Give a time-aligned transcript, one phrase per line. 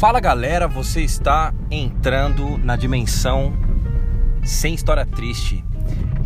[0.00, 3.52] Fala galera, você está entrando na dimensão
[4.42, 5.62] sem história triste.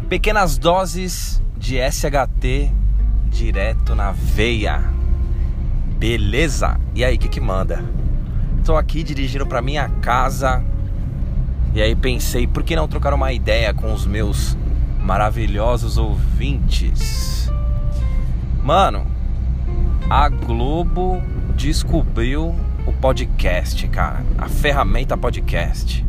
[0.09, 2.73] Pequenas doses de SHT
[3.27, 4.81] direto na veia.
[5.99, 6.79] Beleza?
[6.95, 7.85] E aí, o que, que manda?
[8.65, 10.63] Tô aqui dirigindo para minha casa
[11.75, 14.57] e aí pensei, por que não trocar uma ideia com os meus
[15.01, 17.51] maravilhosos ouvintes?
[18.63, 19.05] Mano,
[20.09, 21.21] a Globo
[21.57, 22.55] descobriu
[22.87, 24.25] o podcast, cara.
[24.39, 26.05] A ferramenta podcast.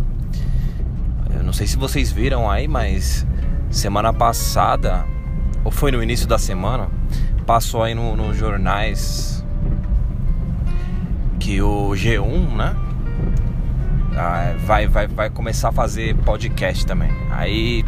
[1.35, 3.25] Eu não sei se vocês viram aí, mas
[3.69, 5.05] semana passada,
[5.63, 6.89] ou foi no início da semana,
[7.45, 9.45] passou aí nos no jornais
[11.39, 12.75] que o G1, né?
[14.17, 17.11] Ah, vai, vai, vai começar a fazer podcast também.
[17.31, 17.83] Aí,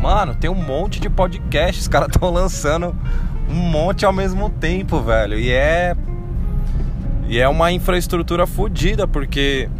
[0.00, 2.94] mano, tem um monte de podcast, os caras estão lançando
[3.48, 5.38] um monte ao mesmo tempo, velho.
[5.38, 5.96] E é
[7.30, 9.70] e é uma infraestrutura fodida, porque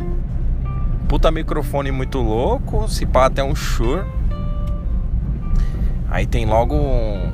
[1.08, 4.06] puta microfone muito louco, se pá até um Shure.
[6.08, 7.32] Aí tem logo um,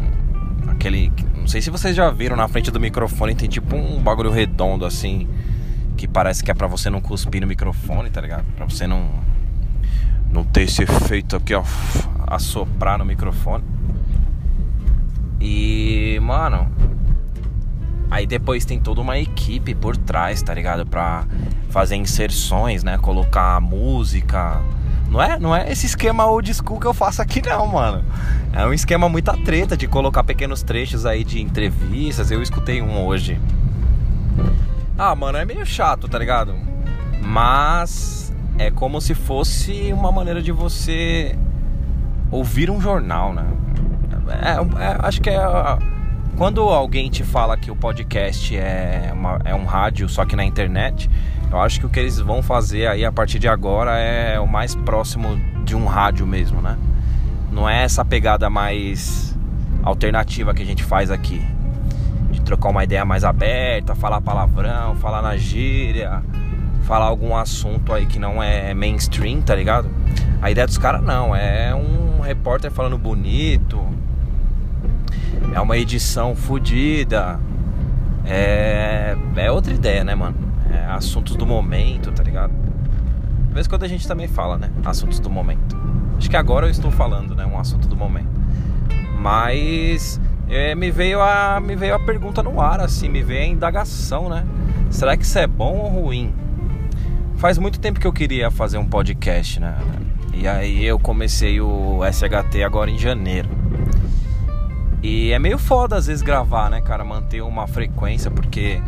[0.69, 4.31] aquele, não sei se vocês já viram na frente do microfone tem tipo um bagulho
[4.31, 5.28] redondo assim,
[5.98, 8.47] que parece que é para você não cuspir no microfone, tá ligado?
[8.56, 9.11] Para você não
[10.31, 11.62] não ter esse efeito aqui, ó,
[12.27, 13.64] assoprar no microfone.
[15.39, 16.70] E, mano,
[18.11, 20.87] Aí depois tem toda uma equipe por trás, tá ligado?
[20.87, 21.25] Pra
[21.71, 22.99] fazer inserções, né?
[22.99, 24.61] Colocar música.
[25.11, 28.05] Não é, não é esse esquema old school que eu faço aqui não, mano.
[28.53, 32.31] É um esquema muita treta de colocar pequenos trechos aí de entrevistas.
[32.31, 33.41] Eu escutei um hoje.
[34.99, 36.55] Ah, mano, é meio chato, tá ligado?
[37.21, 41.37] Mas é como se fosse uma maneira de você
[42.31, 43.47] ouvir um jornal, né?
[44.29, 45.39] É, é acho que é
[46.37, 50.45] quando alguém te fala que o podcast é, uma, é um rádio, só que na
[50.45, 51.09] internet,
[51.51, 54.47] eu acho que o que eles vão fazer aí a partir de agora é o
[54.47, 56.77] mais próximo de um rádio mesmo, né?
[57.50, 59.34] Não é essa pegada mais
[59.83, 61.43] alternativa que a gente faz aqui.
[62.31, 66.22] De trocar uma ideia mais aberta, falar palavrão, falar na gíria,
[66.82, 69.91] falar algum assunto aí que não é mainstream, tá ligado?
[70.43, 73.82] A ideia dos caras não, é um repórter falando bonito,
[75.54, 77.38] é uma edição fodida.
[78.25, 80.37] É, é outra ideia, né, mano?
[80.71, 82.53] É assuntos do momento, tá ligado?
[83.49, 84.71] De vez em quando a gente também fala, né?
[84.84, 85.76] Assuntos do momento.
[86.19, 87.47] Acho que agora eu estou falando, né?
[87.47, 88.28] Um assunto do momento.
[89.19, 93.47] Mas é, me, veio a, me veio a pergunta no ar, assim, me veio a
[93.47, 94.44] indagação, né?
[94.91, 96.32] Será que isso é bom ou ruim?
[97.37, 99.76] Faz muito tempo que eu queria fazer um podcast, né?
[100.32, 103.49] E aí eu comecei o SHT agora em janeiro.
[105.03, 107.05] E é meio foda às vezes gravar, né, cara?
[107.05, 108.81] Manter uma frequência, porque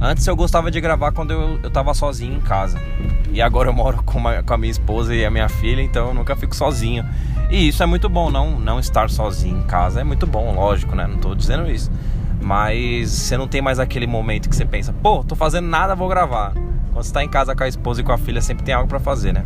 [0.00, 2.78] antes eu gostava de gravar quando eu, eu tava sozinho em casa.
[3.30, 6.08] E agora eu moro com, uma, com a minha esposa e a minha filha, então
[6.08, 7.04] eu nunca fico sozinho.
[7.50, 10.94] E isso é muito bom, não, não estar sozinho em casa é muito bom, lógico,
[10.94, 11.06] né?
[11.06, 11.90] Não tô dizendo isso.
[12.40, 16.08] Mas você não tem mais aquele momento que você pensa, pô, tô fazendo nada, vou
[16.08, 16.52] gravar.
[16.92, 18.88] Quando você tá em casa com a esposa e com a filha, sempre tem algo
[18.88, 19.44] para fazer, né?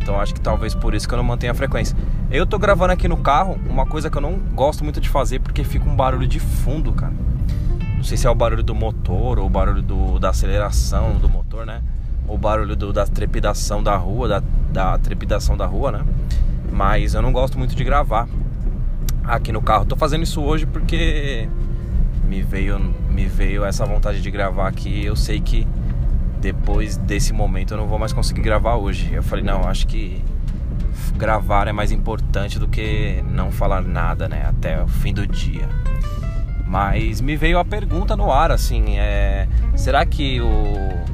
[0.00, 1.96] Então acho que talvez por isso que eu não mantenho a frequência.
[2.32, 5.40] Eu tô gravando aqui no carro, uma coisa que eu não gosto muito de fazer
[5.40, 7.12] porque fica um barulho de fundo, cara.
[7.96, 11.28] Não sei se é o barulho do motor ou o barulho do, da aceleração do
[11.28, 11.82] motor, né?
[12.28, 14.42] Ou o barulho do, da trepidação da rua, da,
[14.72, 16.04] da trepidação da rua, né?
[16.70, 18.28] Mas eu não gosto muito de gravar
[19.24, 19.84] aqui no carro.
[19.84, 21.48] Tô fazendo isso hoje porque
[22.24, 22.78] me veio,
[23.10, 25.04] me veio essa vontade de gravar aqui.
[25.04, 25.66] Eu sei que
[26.40, 29.12] depois desse momento eu não vou mais conseguir gravar hoje.
[29.12, 30.22] Eu falei, não, acho que
[31.16, 34.44] gravar é mais importante do que não falar nada, né?
[34.46, 35.68] Até o fim do dia.
[36.70, 39.48] Mas me veio a pergunta no ar, assim, é...
[39.74, 40.46] Será que o...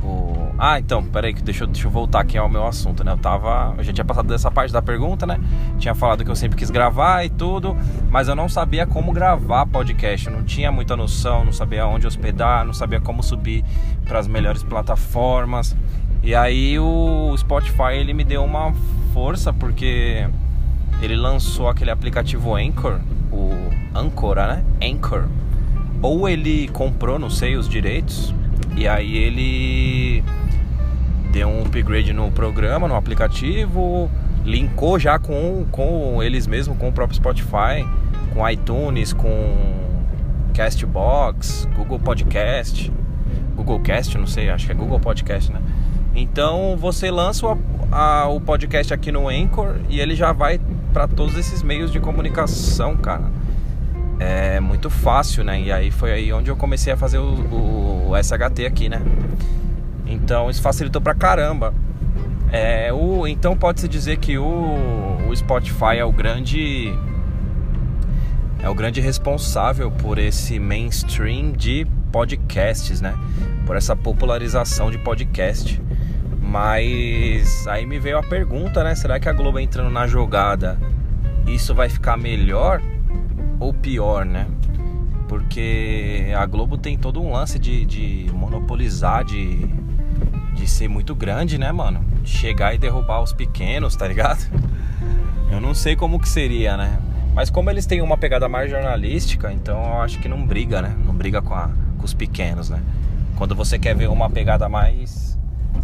[0.04, 0.54] o...
[0.58, 3.12] Ah, então, peraí, deixa eu, deixa eu voltar aqui ao meu assunto, né?
[3.12, 3.74] Eu tava...
[3.78, 5.40] Eu já tinha passado dessa parte da pergunta, né?
[5.78, 7.74] Tinha falado que eu sempre quis gravar e tudo,
[8.10, 10.26] mas eu não sabia como gravar podcast.
[10.26, 13.64] Eu não tinha muita noção, não sabia onde hospedar, não sabia como subir
[14.04, 15.74] para as melhores plataformas.
[16.22, 18.74] E aí o Spotify, ele me deu uma
[19.16, 20.28] força, porque
[21.00, 23.00] ele lançou aquele aplicativo Anchor,
[23.32, 23.50] o
[23.94, 24.64] Ancora, né?
[24.82, 25.24] Anchor
[26.02, 28.34] ou ele comprou, não sei, os direitos
[28.76, 30.22] e aí ele
[31.32, 34.10] deu um upgrade no programa, no aplicativo,
[34.44, 37.88] linkou já com, com eles mesmos, com o próprio Spotify,
[38.34, 39.30] com iTunes, com
[40.52, 42.92] Castbox, Google Podcast,
[43.56, 45.62] Google Cast, não sei, acho que é Google Podcast, né?
[46.16, 47.58] Então você lança o,
[47.92, 50.58] a, o podcast aqui no Anchor e ele já vai
[50.92, 53.30] para todos esses meios de comunicação, cara
[54.18, 55.60] é muito fácil, né?
[55.60, 59.02] E aí foi aí onde eu comecei a fazer o, o, SHT aqui, né?
[60.06, 61.74] Então isso facilitou pra caramba.
[62.50, 66.94] É, o, então pode-se dizer que o, o Spotify é o grande
[68.62, 73.14] é o grande responsável por esse mainstream de podcasts, né?
[73.66, 75.80] Por essa popularização de podcast.
[76.46, 78.94] Mas aí me veio a pergunta, né?
[78.94, 80.78] Será que a Globo entrando na jogada,
[81.46, 82.80] isso vai ficar melhor
[83.58, 84.46] ou pior, né?
[85.28, 89.66] Porque a Globo tem todo um lance de, de monopolizar, de,
[90.54, 92.04] de ser muito grande, né, mano?
[92.24, 94.48] Chegar e derrubar os pequenos, tá ligado?
[95.50, 96.96] Eu não sei como que seria, né?
[97.34, 100.96] Mas como eles têm uma pegada mais jornalística, então eu acho que não briga, né?
[101.04, 102.80] Não briga com, a, com os pequenos, né?
[103.34, 105.25] Quando você quer ver uma pegada mais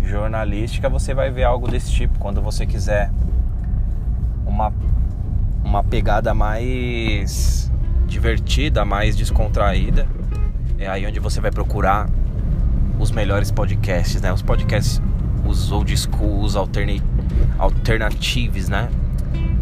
[0.03, 2.19] jornalística, você vai ver algo desse tipo.
[2.19, 3.11] Quando você quiser
[4.47, 4.73] uma,
[5.65, 7.71] uma pegada mais
[8.07, 10.07] divertida, mais descontraída,
[10.79, 12.09] é aí onde você vai procurar
[12.99, 14.33] os melhores podcasts, né?
[14.33, 15.01] Os podcasts,
[15.47, 17.03] os old school, os alternate,
[17.59, 18.89] alternatives, né?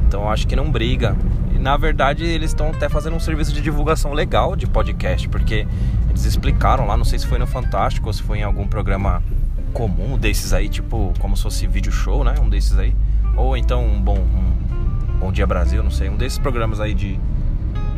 [0.06, 1.16] Então acho que não briga
[1.60, 5.66] na verdade, eles estão até fazendo um serviço de divulgação legal de podcast, porque
[6.08, 9.22] eles explicaram lá, não sei se foi no Fantástico ou se foi em algum programa
[9.70, 12.34] comum desses aí, tipo, como se fosse vídeo show, né?
[12.40, 12.94] Um desses aí.
[13.36, 17.18] Ou então um bom, um bom Dia Brasil, não sei, um desses programas aí de,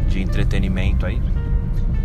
[0.08, 1.20] de entretenimento aí.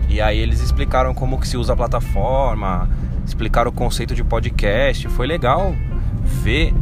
[0.09, 2.89] E aí eles explicaram como que se usa a plataforma,
[3.25, 5.07] explicaram o conceito de podcast.
[5.09, 5.75] Foi legal
[6.23, 6.73] ver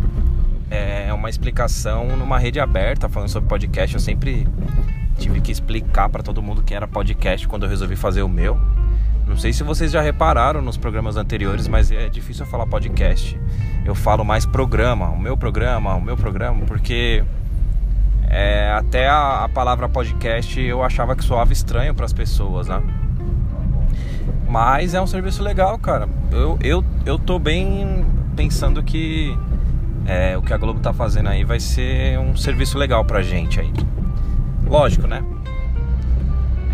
[0.70, 3.96] é uma explicação numa rede aberta falando sobre podcast.
[3.96, 4.48] Eu sempre
[5.18, 8.60] tive que explicar para todo mundo que era podcast quando eu resolvi fazer o meu.
[9.28, 13.40] Não sei se vocês já repararam nos programas anteriores, mas é difícil eu falar podcast.
[13.84, 17.24] Eu falo mais programa, o meu programa, o meu programa, porque
[18.30, 22.82] é, até a, a, palavra podcast eu achava que soava estranho para as pessoas, né?
[24.48, 26.08] Mas é um serviço legal, cara.
[26.32, 28.06] Eu, eu, eu tô bem
[28.36, 29.36] pensando que
[30.06, 33.60] é, o que a Globo tá fazendo aí vai ser um serviço legal pra gente
[33.60, 33.72] aí.
[34.68, 35.24] Lógico, né?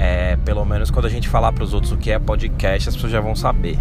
[0.03, 3.11] É, pelo menos quando a gente falar pros outros o que é podcast, as pessoas
[3.11, 3.77] já vão saber.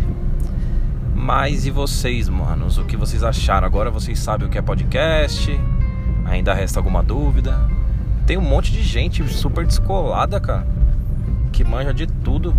[1.14, 2.76] Mas e vocês, manos?
[2.76, 3.66] O que vocês acharam?
[3.66, 5.50] Agora vocês sabem o que é podcast?
[6.26, 7.58] Ainda resta alguma dúvida?
[8.26, 10.66] Tem um monte de gente super descolada, cara,
[11.52, 12.54] que manja de tudo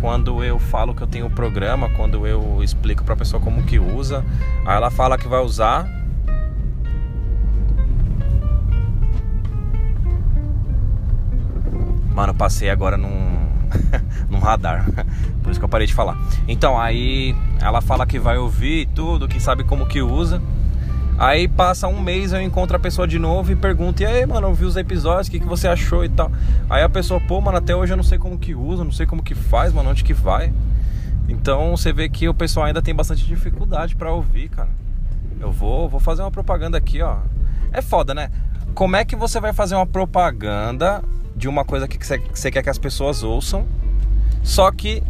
[0.00, 3.80] quando eu falo que eu tenho o programa, quando eu explico pra pessoa como que
[3.80, 4.24] usa,
[4.64, 5.88] aí ela fala que vai usar.
[12.14, 13.48] Mano, passei agora num,
[14.30, 14.86] num radar.
[15.42, 16.16] Por isso que eu parei de falar.
[16.46, 20.40] Então, aí ela fala que vai ouvir tudo, que sabe como que usa.
[21.18, 24.48] Aí passa um mês, eu encontro a pessoa de novo e pergunto: E aí, mano,
[24.48, 26.30] eu vi os episódios, o que, que você achou e tal.
[26.70, 29.06] Aí a pessoa, pô, mano, até hoje eu não sei como que usa, não sei
[29.06, 30.52] como que faz, mano, onde que vai.
[31.28, 34.70] Então você vê que o pessoal ainda tem bastante dificuldade para ouvir, cara.
[35.40, 37.18] Eu vou, vou fazer uma propaganda aqui, ó.
[37.72, 38.30] É foda, né?
[38.74, 41.02] Como é que você vai fazer uma propaganda
[41.36, 41.98] de uma coisa que
[42.32, 43.66] você quer que as pessoas ouçam,
[44.42, 45.02] só que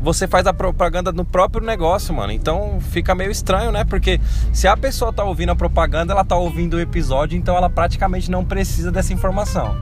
[0.00, 2.30] você faz a propaganda no próprio negócio, mano.
[2.30, 3.84] Então fica meio estranho, né?
[3.84, 4.20] Porque
[4.52, 8.30] se a pessoa tá ouvindo a propaganda, ela tá ouvindo o episódio, então ela praticamente
[8.30, 9.76] não precisa dessa informação.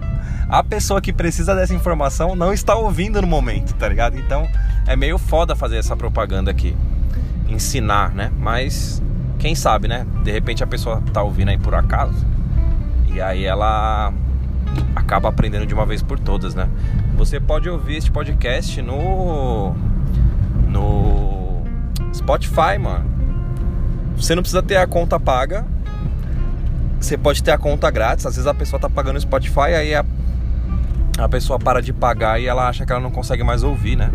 [0.48, 4.16] A pessoa que precisa dessa informação não está ouvindo no momento, tá ligado?
[4.16, 4.48] Então
[4.86, 6.76] é meio foda fazer essa propaganda aqui.
[7.48, 8.30] Ensinar, né?
[8.38, 9.02] Mas
[9.38, 10.06] quem sabe, né?
[10.22, 12.24] De repente a pessoa tá ouvindo aí por acaso.
[13.12, 14.12] E aí ela
[14.94, 16.68] acaba aprendendo de uma vez por todas, né?
[17.16, 19.74] Você pode ouvir este podcast no
[20.68, 21.62] no
[22.14, 23.04] Spotify, mano.
[24.16, 25.66] Você não precisa ter a conta paga.
[27.00, 28.24] Você pode ter a conta grátis.
[28.26, 30.04] Às vezes a pessoa tá pagando o Spotify, aí a,
[31.18, 34.10] a pessoa para de pagar e ela acha que ela não consegue mais ouvir, né?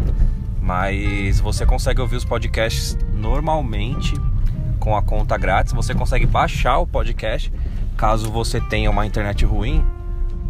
[0.61, 4.13] Mas você consegue ouvir os podcasts normalmente
[4.79, 5.73] com a conta grátis.
[5.73, 7.51] Você consegue baixar o podcast
[7.99, 9.83] caso você tenha uma internet ruim.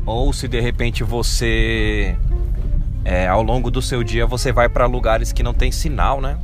[0.10, 2.18] Ou se de repente você
[3.06, 6.40] é, ao longo do seu dia você vai para lugares que não tem sinal, né?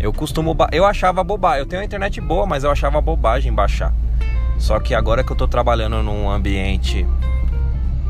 [0.00, 0.56] Eu costumo.
[0.72, 1.60] Eu achava bobagem.
[1.60, 3.94] Eu tenho uma internet boa, mas eu achava bobagem baixar.
[4.58, 7.06] Só que agora que eu tô trabalhando num ambiente.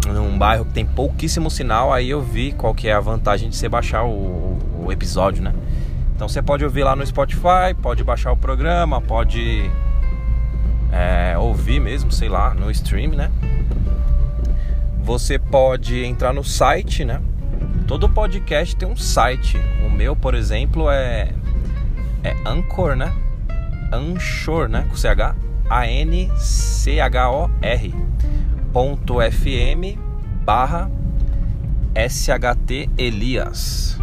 [0.06, 3.56] Num bairro que tem pouquíssimo sinal, aí eu vi qual que é a vantagem de
[3.56, 5.52] você baixar o, o episódio, né?
[6.16, 9.70] Então você pode ouvir lá no Spotify, pode baixar o programa, pode
[10.90, 13.30] é, ouvir mesmo, sei lá, no stream, né?
[15.04, 17.20] Você pode entrar no site, né?
[17.86, 19.58] Todo podcast tem um site.
[19.86, 21.30] O meu, por exemplo, é
[22.22, 23.14] é Anchor, né?
[23.92, 24.86] Anchor, né?
[24.88, 25.36] Com CH
[25.68, 27.94] A N C H O R
[28.72, 29.98] ponto FM
[30.42, 30.90] barra
[31.94, 33.98] SHT Elias.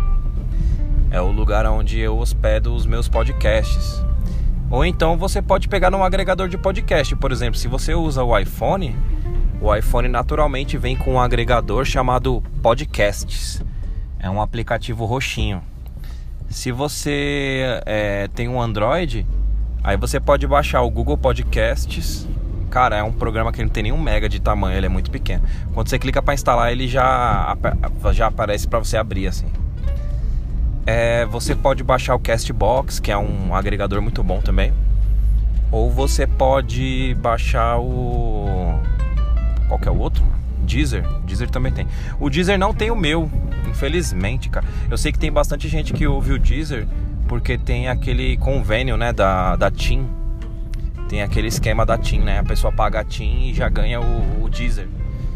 [1.10, 4.05] É o lugar onde eu hospedo os meus podcasts.
[4.70, 8.38] Ou então você pode pegar num agregador de podcast, por exemplo, se você usa o
[8.38, 8.96] iPhone,
[9.61, 13.63] o iPhone naturalmente vem com um agregador chamado Podcasts.
[14.19, 15.61] É um aplicativo roxinho.
[16.49, 19.25] Se você é, tem um Android,
[19.83, 22.27] aí você pode baixar o Google Podcasts.
[22.71, 25.43] Cara, é um programa que não tem nenhum mega de tamanho, ele é muito pequeno.
[25.73, 27.55] Quando você clica para instalar, ele já,
[28.13, 29.47] já aparece para você abrir assim.
[30.85, 34.73] É, você pode baixar o Castbox, que é um agregador muito bom também.
[35.71, 38.79] Ou você pode baixar o.
[39.71, 40.21] Qual que é o outro?
[40.65, 41.01] Deezer.
[41.23, 41.87] Deezer também tem.
[42.19, 43.31] O Deezer não tem o meu,
[43.69, 44.65] infelizmente, cara.
[44.89, 46.85] Eu sei que tem bastante gente que ouve o Deezer
[47.25, 50.05] porque tem aquele convênio, né, da, da TIM.
[51.07, 52.39] Tem aquele esquema da TIM, né?
[52.39, 54.89] A pessoa paga a TIM e já ganha o, o Deezer.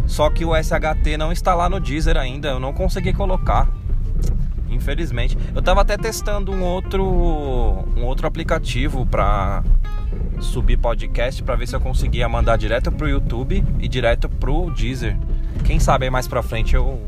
[0.06, 3.70] Só que o SHT não está lá no Deezer ainda, eu não consegui colocar.
[4.70, 5.38] Infelizmente.
[5.56, 7.06] Eu tava até testando um outro
[7.96, 9.64] um outro aplicativo para
[10.40, 15.18] subir podcast para ver se eu conseguia mandar direto pro YouTube e direto pro Deezer.
[15.64, 17.02] Quem sabe aí mais pra frente eu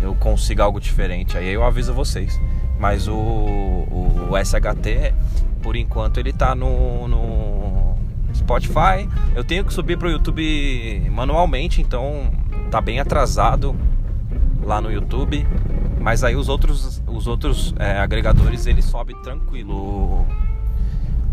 [0.00, 1.36] eu consiga algo diferente.
[1.36, 2.40] Aí eu aviso vocês.
[2.78, 5.14] Mas o, o, o SHT,
[5.62, 7.96] por enquanto, ele tá no, no
[8.34, 9.08] Spotify.
[9.34, 12.30] Eu tenho que subir pro YouTube manualmente, então
[12.70, 13.74] tá bem atrasado
[14.62, 15.46] lá no YouTube.
[16.00, 20.26] Mas aí os outros, os outros é, agregadores ele sobe tranquilo.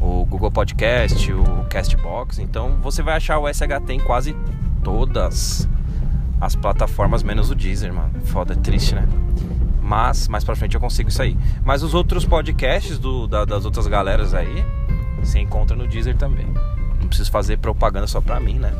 [0.03, 2.39] O, Google Podcast, o Castbox.
[2.39, 4.35] Então você vai achar o SHT em quase
[4.83, 5.67] todas
[6.41, 8.11] as plataformas, menos o Deezer, mano.
[8.25, 9.07] Foda, é triste, né?
[9.81, 11.37] Mas mais pra frente eu consigo isso aí.
[11.63, 14.65] Mas os outros podcasts do, da, das outras galeras aí,
[15.19, 16.47] você encontra no Deezer também.
[16.99, 18.73] Não preciso fazer propaganda só pra mim, né?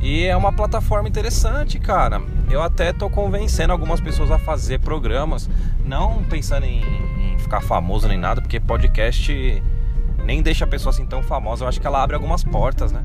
[0.00, 2.22] E é uma plataforma interessante, cara.
[2.50, 5.48] Eu até tô convencendo algumas pessoas a fazer programas,
[5.84, 6.82] não pensando em
[7.50, 9.62] ficar famoso nem nada, porque podcast
[10.24, 11.64] nem deixa a pessoa assim tão famosa.
[11.64, 13.02] Eu acho que ela abre algumas portas, né?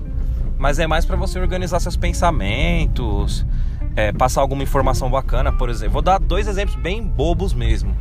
[0.56, 3.44] Mas é mais para você organizar seus pensamentos,
[3.96, 5.94] é, passar alguma informação bacana, por exemplo.
[5.94, 7.96] Vou dar dois exemplos bem bobos mesmo.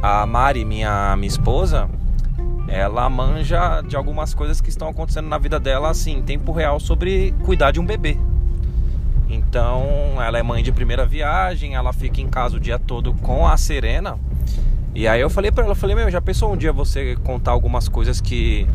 [0.00, 1.90] A Mari, minha, minha esposa,
[2.68, 6.78] ela manja de algumas coisas que estão acontecendo na vida dela, assim, em tempo real,
[6.78, 8.16] sobre cuidar de um bebê.
[9.28, 9.84] Então,
[10.22, 13.56] ela é mãe de primeira viagem, ela fica em casa o dia todo com a
[13.56, 14.16] Serena.
[14.94, 17.88] E aí eu falei para ela, falei, meu, já pensou um dia você contar algumas
[17.88, 18.66] coisas que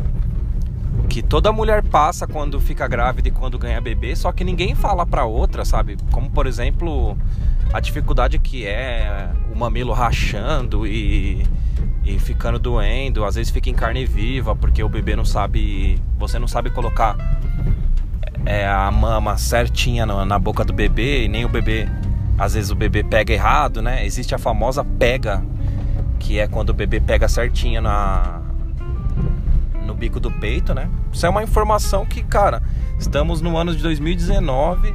[1.08, 5.06] que toda mulher passa quando fica grávida e quando ganha bebê, só que ninguém fala
[5.06, 5.96] para outra, sabe?
[6.10, 7.16] Como por exemplo,
[7.72, 11.46] a dificuldade que é o mamilo rachando e
[12.04, 16.38] e ficando doendo, às vezes fica em carne viva porque o bebê não sabe, você
[16.38, 17.16] não sabe colocar
[18.44, 21.88] é, a mama certinha na, na boca do bebê e nem o bebê,
[22.38, 24.06] às vezes o bebê pega errado, né?
[24.06, 25.42] Existe a famosa pega,
[26.18, 28.40] que é quando o bebê pega certinho na
[29.84, 30.90] no bico do peito, né?
[31.12, 32.60] Isso é uma informação que, cara,
[32.98, 34.94] estamos no ano de 2019,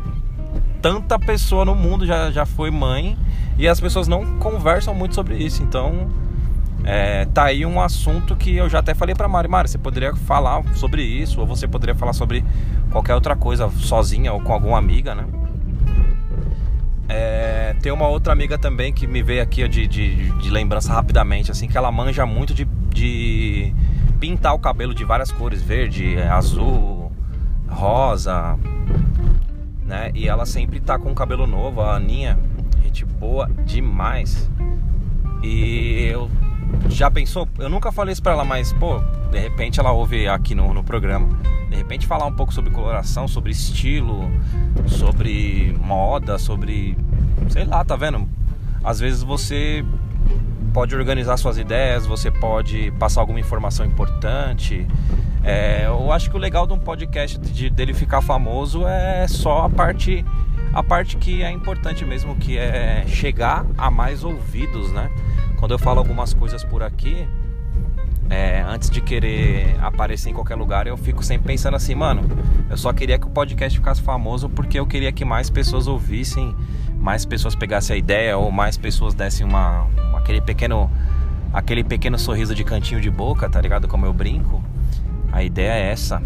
[0.82, 3.18] tanta pessoa no mundo já, já foi mãe
[3.58, 6.10] e as pessoas não conversam muito sobre isso, então
[6.84, 9.48] é, tá aí um assunto que eu já até falei pra Mari.
[9.48, 12.44] Mari, você poderia falar sobre isso, ou você poderia falar sobre
[12.92, 15.26] qualquer outra coisa, sozinha ou com alguma amiga, né?
[17.14, 21.52] É, tem uma outra amiga também que me veio aqui de, de, de lembrança rapidamente,
[21.52, 23.76] assim, que ela manja muito de, de
[24.18, 27.12] pintar o cabelo de várias cores, verde, azul,
[27.68, 28.58] rosa,
[29.84, 30.10] né?
[30.16, 32.40] E ela sempre tá com o cabelo novo, a Aninha,
[32.82, 34.50] gente boa demais.
[35.44, 36.32] E eu
[36.90, 37.48] já pensou?
[37.58, 39.00] Eu nunca falei isso pra ela, mas, pô,
[39.32, 41.28] de repente ela ouve aqui no, no programa.
[41.70, 44.30] De repente falar um pouco sobre coloração, sobre estilo,
[44.88, 46.98] sobre moda, sobre.
[47.50, 48.28] Sei lá, tá vendo?
[48.84, 49.86] Às vezes você
[50.74, 54.88] pode organizar suas ideias, você pode passar alguma informação importante.
[55.44, 59.66] É, eu acho que o legal de um podcast de, dele ficar famoso é só
[59.66, 60.24] a parte
[60.74, 65.12] a parte que é importante mesmo, que é chegar a mais ouvidos, né?
[65.62, 67.28] Quando eu falo algumas coisas por aqui,
[68.32, 72.24] é, antes de querer aparecer em qualquer lugar, eu fico sempre pensando assim, mano,
[72.68, 76.56] eu só queria que o podcast ficasse famoso porque eu queria que mais pessoas ouvissem,
[76.98, 79.88] mais pessoas pegassem a ideia ou mais pessoas dessem uma,
[80.18, 80.90] aquele pequeno
[81.54, 83.88] aquele pequeno sorriso de cantinho de boca, tá ligado?
[83.88, 84.64] Como eu brinco.
[85.32, 86.24] A ideia é essa.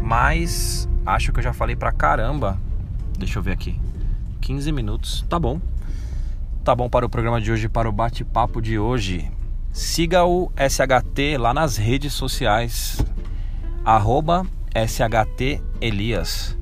[0.00, 2.58] Mas acho que eu já falei pra caramba.
[3.16, 3.78] Deixa eu ver aqui.
[4.40, 5.60] 15 minutos, tá bom
[6.62, 9.28] tá bom para o programa de hoje, para o bate-papo de hoje.
[9.72, 13.04] Siga o SHT lá nas redes sociais,
[13.84, 16.56] arroba SHT Elias.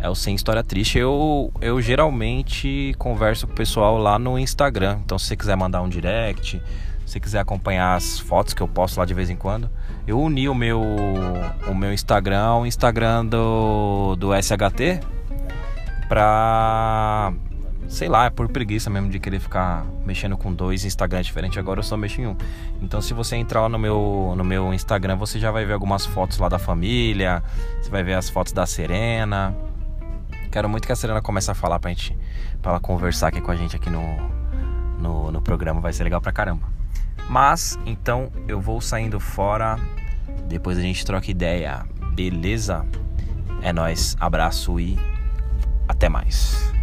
[0.00, 0.98] é o Sem História Triste.
[0.98, 5.00] Eu, eu geralmente converso com o pessoal lá no Instagram.
[5.04, 6.62] Então, se você quiser mandar um direct,
[7.04, 9.68] se você quiser acompanhar as fotos que eu posto lá de vez em quando,
[10.06, 10.80] eu uni o meu,
[11.68, 15.00] o meu Instagram ao Instagram do, do SHT
[16.08, 17.32] pra.
[17.88, 21.58] Sei lá, é por preguiça mesmo de querer ficar mexendo com dois Instagrams diferentes.
[21.58, 22.36] Agora eu só mexo em um.
[22.80, 26.06] Então, se você entrar lá no meu, no meu Instagram, você já vai ver algumas
[26.06, 27.42] fotos lá da família.
[27.80, 29.54] Você vai ver as fotos da Serena.
[30.50, 32.16] Quero muito que a Serena comece a falar pra gente,
[32.62, 34.02] pra ela conversar aqui com a gente aqui no,
[34.98, 35.80] no, no programa.
[35.80, 36.66] Vai ser legal pra caramba.
[37.28, 39.78] Mas, então, eu vou saindo fora.
[40.48, 41.84] Depois a gente troca ideia.
[42.14, 42.84] Beleza?
[43.62, 44.16] É nóis.
[44.18, 44.98] Abraço e
[45.88, 46.73] até mais.